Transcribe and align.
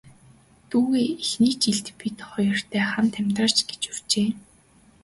Дүүгээ 0.69 1.07
эхний 1.21 1.55
жил 1.63 1.79
бид 1.99 2.17
хоёртой 2.29 2.83
хамт 2.91 3.13
амьдраач 3.21 3.57
гэж 3.69 3.81
урьжээ. 3.91 4.29